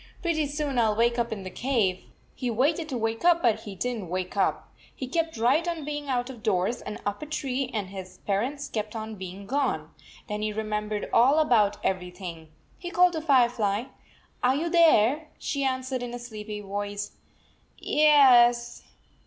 "Pretty 0.23 0.47
soon 0.47 0.79
I 0.79 0.85
11 0.85 0.97
wake 0.97 1.19
up 1.19 1.31
in 1.31 1.43
the 1.43 1.51
cave." 1.51 2.01
He 2.33 2.49
waited 2.49 2.89
to 2.89 2.97
wake 2.97 3.23
up, 3.23 3.43
but 3.43 3.59
he 3.65 3.75
did 3.75 3.97
n 3.97 4.01
t 4.01 4.07
wake 4.07 4.35
up. 4.35 4.73
He 4.95 5.05
kept 5.05 5.37
right 5.37 5.67
on 5.67 5.85
being 5.85 6.09
out 6.09 6.27
of 6.31 6.41
doors 6.41 6.81
and 6.81 6.99
up 7.05 7.21
a 7.21 7.27
tree, 7.27 7.69
and 7.71 7.91
his 7.91 8.17
parents 8.25 8.67
kept 8.67 8.95
on 8.95 9.13
being 9.13 9.45
gone. 9.45 9.91
Then 10.27 10.41
he 10.41 10.53
remembered 10.53 11.07
all 11.13 11.37
about 11.37 11.77
everything. 11.83 12.47
He 12.79 12.89
called 12.89 13.13
to 13.13 13.21
Firefly, 13.21 13.83
"Are 14.41 14.55
you 14.55 14.71
there?" 14.71 15.27
She 15.37 15.63
answered 15.63 16.01
in 16.01 16.15
a 16.15 16.17
sleepy 16.17 16.61
voice, 16.61 17.11
"Yes." 17.77 18.81